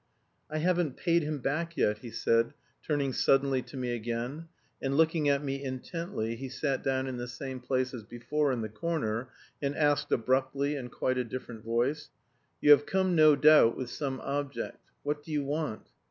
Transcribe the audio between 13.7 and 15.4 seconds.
with some object. What do